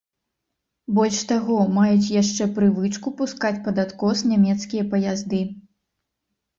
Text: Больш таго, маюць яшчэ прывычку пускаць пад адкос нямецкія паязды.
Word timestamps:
Больш 0.99 1.19
таго, 1.31 1.57
маюць 1.75 2.09
яшчэ 2.21 2.49
прывычку 2.57 3.07
пускаць 3.23 3.55
пад 3.71 3.85
адкос 3.87 4.27
нямецкія 4.35 4.83
паязды. 4.99 5.47